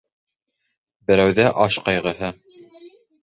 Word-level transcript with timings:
Берәүҙә 1.11 1.45
аш 1.65 1.77
ҡайғыһы 1.89 2.31